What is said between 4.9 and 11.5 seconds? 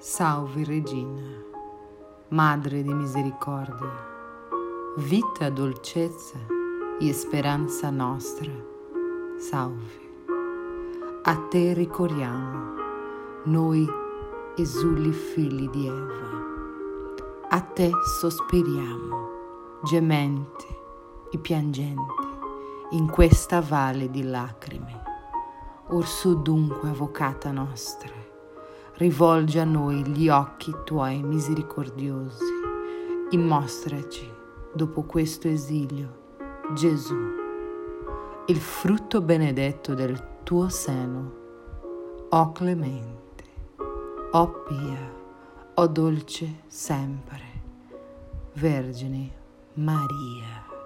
vita, dolcezza e speranza nostra, salve. A